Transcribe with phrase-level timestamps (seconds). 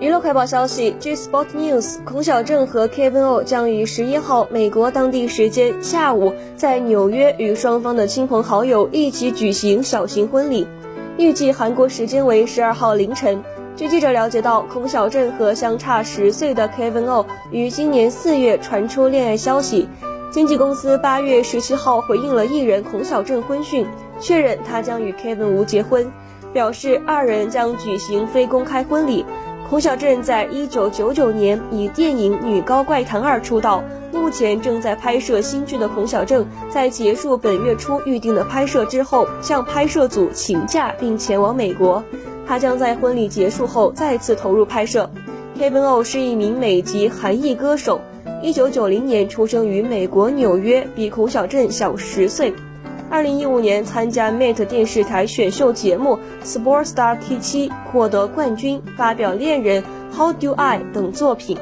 [0.00, 10.66] 娱乐快报消息据 Sport News，孔晓振和 Kevin O 将于十一号美国当地时间下午在纽约与双方的亲朋好友一起举行小型婚礼，
[11.16, 13.42] 预计韩国时间为十二号凌晨。
[13.74, 19.88] 据记者了解到，孔晓振和相差十岁的 Kevin O 于今年四月传出恋爱消息，
[20.30, 23.86] 经纪公司八月十七号回应了艺人孔晓振婚讯，
[24.20, 26.10] 确认他将与 Kevin 吴结婚，
[26.52, 29.24] 表示二人将举行非公开婚礼。
[29.68, 42.04] 孔晓振在一九九九年以电影《女高怪谈二》出道，目前正在拍摄新剧的孔晓振，在结束本月初预定的拍摄之后，向拍摄组请假并前往美国。
[42.46, 45.10] 他将在婚礼结束后再次投入拍摄。
[45.58, 48.00] Kevin O 是一名美籍韩裔歌手，
[48.40, 52.54] 一九九零年出生于美国纽约，比孔晓振小十岁。
[53.08, 59.82] 二零一五年参加 Mate 电视台选秀节目 Sportstar T7 获得冠军，发表《恋人》
[60.16, 61.56] How Do I 等作品。